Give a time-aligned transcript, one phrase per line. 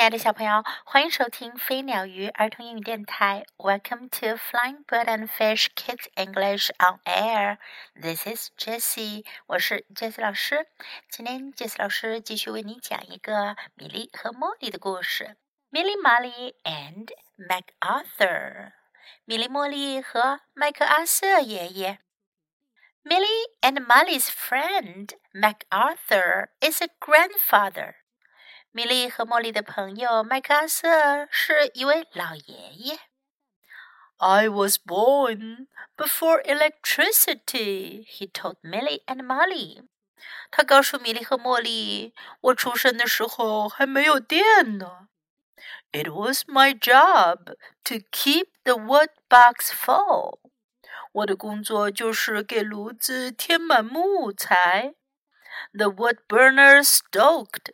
[0.00, 3.44] 亲爱的小朋友，欢迎收听飞鸟鱼儿童英语电台。
[3.58, 7.58] Welcome to Flying Bird and Fish Kids English on Air.
[8.00, 10.66] This is Jessie，我是 Jessie 老师。
[11.10, 15.36] 今天 Jessie 老师继续为你讲一个米莉和茉莉的故事。
[15.70, 18.72] Millie Molly and MacArthur，
[19.26, 21.98] 米莉茉莉和麦克阿瑟爷爷。
[23.04, 27.96] Millie and Molly's friend MacArthur is a grandfather.
[28.72, 33.00] 米莉和茉莉的朋友麦克阿瑟是一位老爷爷。
[34.18, 39.88] I was born before electricity, he told Milly and Molly.
[40.52, 45.08] 他告诉米莉和茉莉，我出生的时候还没有电呢。
[45.90, 50.38] It was my job to keep the wood box full.
[51.10, 54.94] 我的工作就是给炉子填满木材。
[55.72, 57.72] The wood burner stoked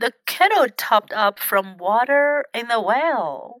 [0.00, 3.60] the kettle topped up from water in the well.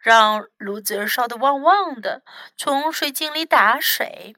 [0.00, 2.22] 让炉子烧得旺旺的，
[2.56, 4.36] 从水井里打水。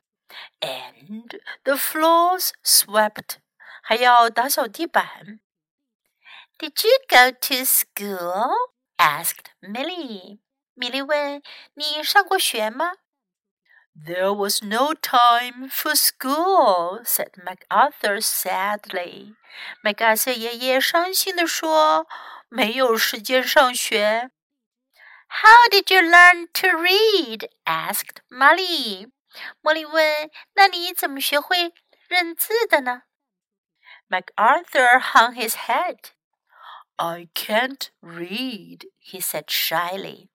[0.60, 3.36] And the floors swept，
[3.82, 5.40] 还要打扫地板。
[6.58, 8.50] Did you go to school?
[8.96, 10.40] asked Milly.
[10.76, 11.42] Milly 问
[11.74, 12.92] ：“你上过学吗？”
[13.95, 19.35] There was no time for school," said MacArthur sadly.
[19.81, 22.07] 麦克阿瑟爷爷伤心地说：“
[22.47, 24.31] 没有时间上学。”
[25.29, 27.49] How did you learn to read?
[27.65, 29.11] asked Molly.
[29.61, 31.73] 茉莉问：“那你怎么学会
[32.07, 33.03] 认字的呢？”
[34.09, 36.11] MacArthur hung his head.
[36.95, 40.29] I can't read, he said shyly.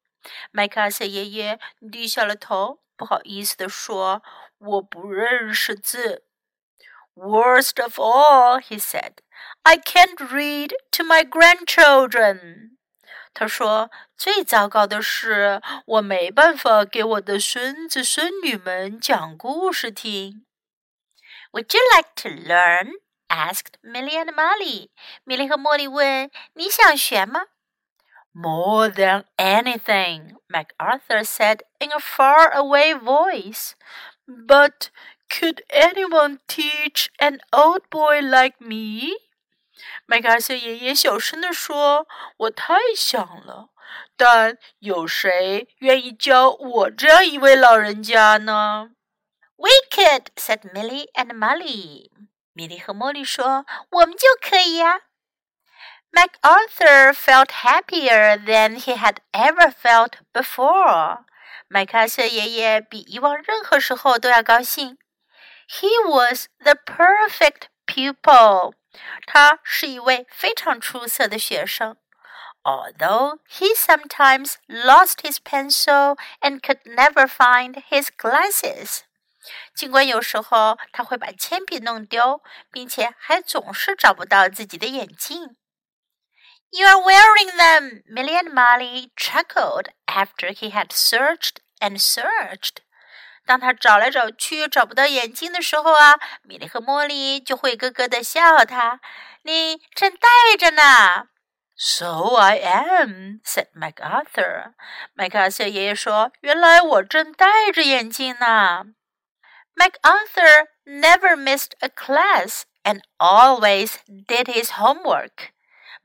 [0.51, 1.59] 麦克阿瑟爷爷
[1.91, 2.85] 低下了头。
[3.00, 4.22] 不好意思地说
[4.60, 6.26] ：“我不认识字。”
[7.16, 9.20] Worst of all, he said,
[9.64, 12.72] "I can't read to my grandchildren."
[13.34, 20.46] 他说：“最糟糕的是，我没办法给我的孙子孙女们讲故事听。”
[21.54, 21.64] You
[21.96, 22.92] like to learn?
[23.30, 24.90] asked Milly and Molly.
[25.24, 27.46] 米莉和茉莉问：“你想学吗？”
[28.34, 33.76] More than anything, MacArthur said in a faraway voice.
[34.28, 34.92] But
[35.30, 39.14] could anyone teach an old boy like me?
[40.06, 42.08] 麦克阿瑟爷爷小声地说
[42.38, 43.70] ：“我太想了，
[44.16, 48.92] 但有谁愿意教我这样一位老人家呢
[49.56, 52.10] ？”“We could,” said Milly and Molly.
[52.10, 52.10] Molly。
[52.54, 55.02] 米莉和茉莉说：“我们就可以呀、啊。”
[56.13, 61.25] MacArthur felt happier than he had ever felt before.
[61.67, 64.97] 麦克阿瑟爷爷比以往任何时候都要高兴。
[65.69, 68.75] He was the perfect pupil.
[69.27, 71.97] 他是一位非常出色的学生。
[72.63, 79.01] Although he sometimes lost his pencil and could never find his glasses.
[79.75, 82.41] 尽管有时候他会把铅笔弄丢，
[82.71, 85.57] 并且还总是找不到自己的眼镜。
[86.72, 88.04] you're wearing them!
[88.08, 92.82] Milly and Molly chuckled after he had searched and searched.
[93.46, 99.00] 当他找来找去找不到眼镜的时候啊，米莉和茉莉就会咯咯的笑他。
[99.44, 101.30] 你正戴着呢。
[101.76, 104.74] So I am," said MacArthur.
[105.14, 108.84] 麦克阿瑟爷爷说：“原来我正戴着眼镜呢。”
[109.76, 115.52] MacArthur never missed a class and always did his homework.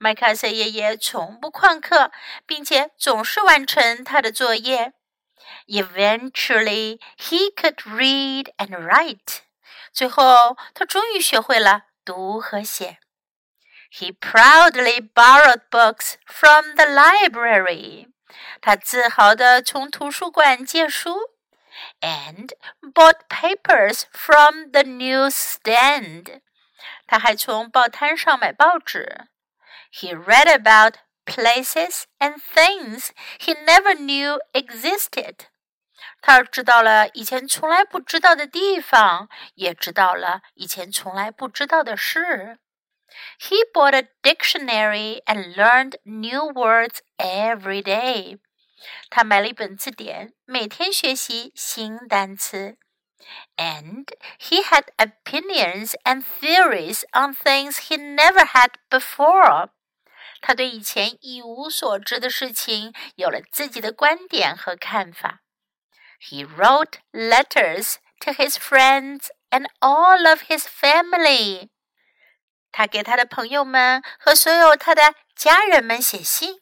[0.03, 2.11] 麦克瑟爷爷从不旷课，
[2.45, 4.93] 并且总是完成他的作业。
[5.67, 9.39] Eventually, he could read and write.
[9.91, 12.99] 最后，他终于学会了读和写。
[13.91, 18.07] He proudly borrowed books from the library.
[18.61, 21.17] 他自豪地从图书馆借书。
[22.01, 22.49] And
[22.93, 26.41] bought papers from the newsstand.
[27.07, 29.27] 他还从报摊上买报纸。
[29.91, 35.47] he read about places and things he never knew existed.
[36.21, 42.59] 他知道了以前从来不知道的地方，也知道了以前从来不知道的事。
[43.39, 48.39] He bought a dictionary and learned new words every day.
[49.09, 52.77] 他买了一本字典，每天学习新单词。
[53.57, 59.69] And he had opinions and theories on things he never had before.
[60.41, 65.41] 他对以前一无所知的事情有了自己的观点和看法。
[66.21, 71.69] He wrote letters to his friends and all of his family.
[72.71, 76.61] 他给他的朋友们和所有他的家人们写信。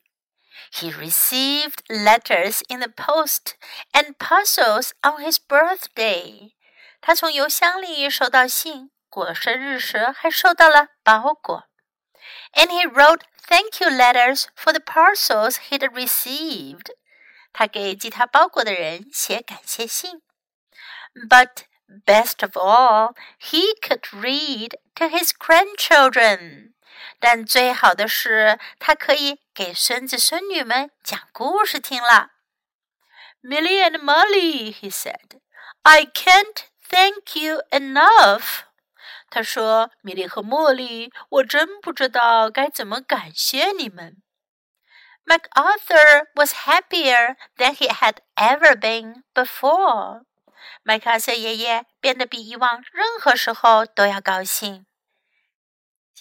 [0.73, 3.55] He received letters in the post
[3.93, 6.53] and puzzles on his birthday.
[6.99, 11.69] 他从邮箱里收到信，过生日时还收到了包裹。
[12.53, 16.91] And he wrote thank you letters for the parcels he'd received.
[17.53, 20.21] 他给寄他包裹的人写感谢信。
[21.29, 21.63] But
[22.05, 26.73] best of all, he could read to his grandchildren.
[27.19, 32.30] 但最好的是，他可以 给孙子孙女们讲故事听了。
[33.42, 35.40] Millie and Molly, he said,
[35.82, 38.62] I can't thank you enough.
[39.28, 44.22] 他说：“米莉和茉莉，我真不知道该怎么感谢你们。”
[45.26, 50.22] MacArthur was happier than he had ever been before.
[50.82, 54.86] 麦克阿瑟爷爷变得比以往任何时候都要高兴。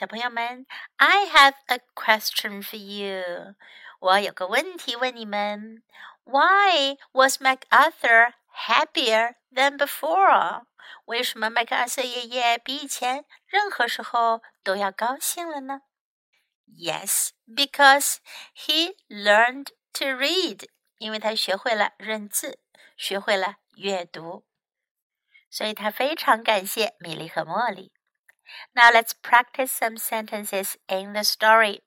[0.01, 0.67] 小朋友们，
[0.97, 3.55] I have a question for you。
[4.01, 5.83] 我有个问题问你们：
[6.25, 8.35] Why was MacArthur
[8.69, 10.67] happier than before？
[11.07, 15.83] 为什么麦克阿瑟爷爷比以前任何时候都要高兴了呢？
[16.69, 18.17] Yes, because
[18.55, 20.69] he learned to read。
[20.99, 22.59] 因为他学会了认字，
[22.97, 24.47] 学会了阅读，
[25.51, 27.93] 所以他非常感谢米莉和茉莉。
[28.75, 31.83] Now let's practice some sentences in the story.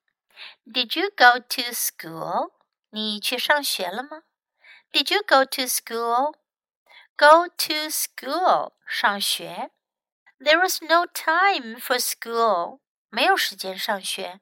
[0.65, 2.51] Did you go to school?
[2.91, 4.23] 你去上学了吗？
[4.91, 6.35] Did you go to school?
[7.17, 9.71] Go to school 上学。
[10.39, 12.79] There was no time for school
[13.09, 14.39] 没有时间上学。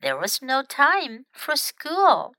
[0.00, 2.34] There was no time for school.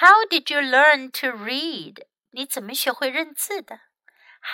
[0.00, 2.06] How did you learn to read?
[2.30, 3.80] 你怎么学会认字的？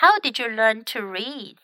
[0.01, 1.57] How did you learn to read?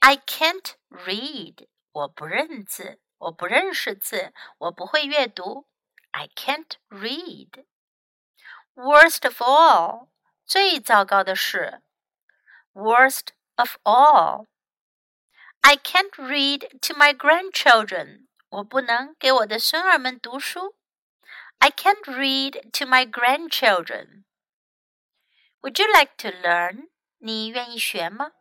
[0.00, 1.68] I can't read.
[1.92, 5.68] 我不认字，我不认识字，我不会阅读。
[6.10, 7.64] I can't read.
[8.74, 10.08] Worst of all.
[10.44, 11.82] 最糟糕的是，
[12.72, 18.26] worst of all。I can't read to my grandchildren。
[18.50, 20.76] 我不能给我的孙儿们读书。
[21.58, 24.24] I can't read to my grandchildren.
[25.62, 26.90] Would you like to learn?
[27.18, 28.32] 你愿意学吗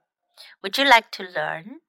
[0.61, 1.81] ？Would you like to learn?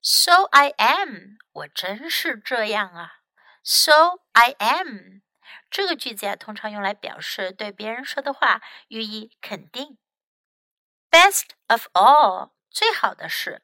[0.00, 1.38] So I am.
[1.52, 3.20] 我真是这样啊。
[3.62, 5.22] So I am.
[5.70, 9.98] 这个句子呀，通常用来表示对别人说的话予以肯定。
[11.10, 13.62] Best of all，最好的是。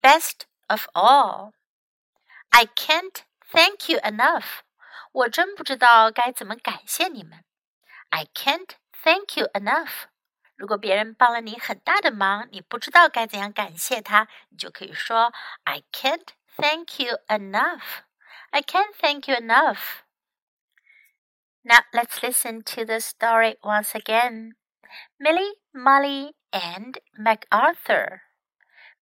[0.00, 4.60] Best of all，I can't thank you enough。
[5.12, 7.44] 我真不知道该怎么感谢你们。
[8.10, 8.70] I can't
[9.02, 10.06] thank you enough。
[10.59, 15.31] 如果别人帮了你很大的忙，你不知道该怎样感谢他，你就可以说
[15.63, 16.27] "I can't
[16.57, 18.01] thank you enough."
[18.49, 20.01] I can't thank you enough.
[21.61, 24.55] Now let's listen to the story once again.
[25.17, 28.23] Milly, Molly, and MacArthur.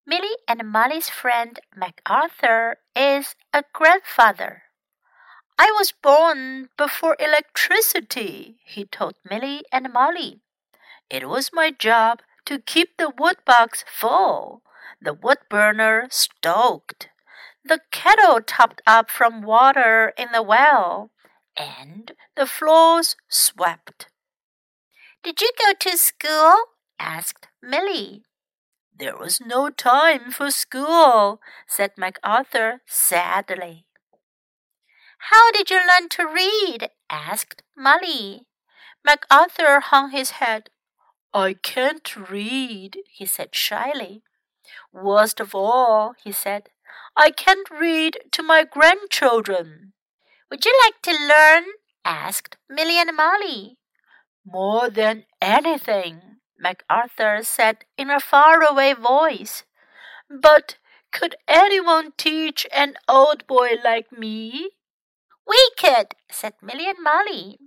[0.05, 4.63] Milly and Molly's friend MacArthur is a grandfather.
[5.57, 10.41] I was born before electricity, he told Milly and Molly.
[11.09, 14.61] It was my job to keep the wood box full,
[15.01, 17.09] the wood burner stoked,
[17.63, 21.11] the kettle topped up from water in the well,
[21.57, 24.09] and the floors swept.
[25.23, 26.55] Did you go to school?
[26.99, 28.23] asked Milly.
[28.97, 33.85] There was no time for school, said MacArthur sadly.
[35.31, 36.89] How did you learn to read?
[37.09, 38.45] asked Molly.
[39.03, 40.69] MacArthur hung his head.
[41.35, 44.23] I can't read, he said shyly.
[44.93, 46.69] Worst of all, he said,
[47.17, 49.91] I can't read to my grandchildren.
[50.49, 51.65] Would you like to learn?
[52.05, 53.77] asked Milly and Molly.
[54.45, 59.65] More than anything, MacArthur said in a faraway voice.
[60.29, 60.77] But
[61.11, 64.69] could anyone teach an old boy like me?
[65.45, 67.59] We could, said Milly and Molly.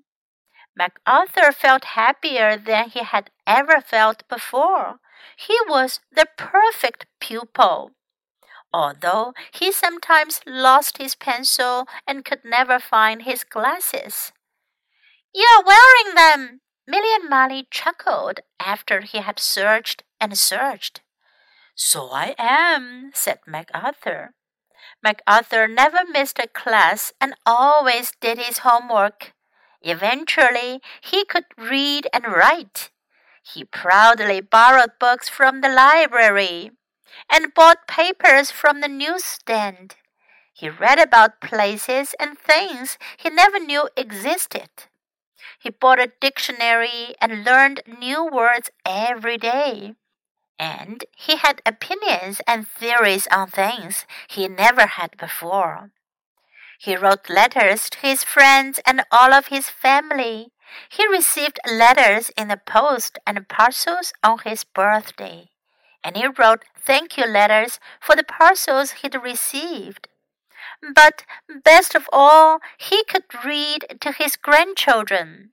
[0.78, 5.00] MacArthur felt happier than he had ever felt before.
[5.36, 7.90] He was the perfect pupil
[8.72, 14.32] although he sometimes lost his pencil and could never find his glasses.
[15.34, 16.60] You're wearing them!
[16.86, 21.02] Milly and Molly chuckled after he had searched and searched.
[21.74, 24.34] So I am, said MacArthur.
[25.02, 29.32] MacArthur never missed a class and always did his homework.
[29.82, 32.90] Eventually, he could read and write.
[33.42, 36.72] He proudly borrowed books from the library
[37.30, 39.96] and bought papers from the newsstand.
[40.52, 44.68] He read about places and things he never knew existed.
[45.58, 49.94] He bought a dictionary and learned new words every day.
[50.58, 55.90] And he had opinions and theories on things he never had before.
[56.80, 60.52] He wrote letters to his friends and all of his family.
[60.88, 65.50] He received letters in the post and parcels on his birthday.
[66.04, 70.06] And he wrote thank you letters for the parcels he'd received.
[70.94, 71.24] But
[71.64, 75.50] best of all, he could read to his grandchildren.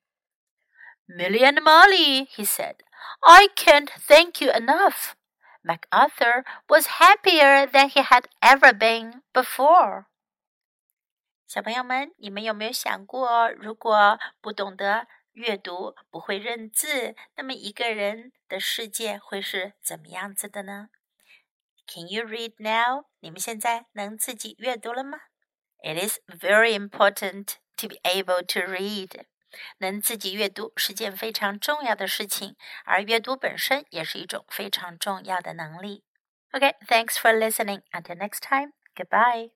[1.10, 2.84] Milly and Molly, he said,
[3.24, 5.16] I can't thank you enough.
[5.64, 10.08] MacArthur was happier than he had ever been before.
[11.48, 20.90] 小朋友们，你们有没有想过，如果不懂得阅读，不会认字，那么一个人的世界会是怎么样子的呢
[21.88, 23.06] ？can you read now?
[23.20, 25.20] 你们现在能自己阅读了吗
[25.84, 29.26] ？It is very important to be able to read.
[29.78, 36.04] 能自己阅读是件非常重要的事情，而阅读本身也是一种非常重要的能力。
[36.52, 37.84] OK，thanks for listening.
[37.92, 39.55] Until next time, goodbye.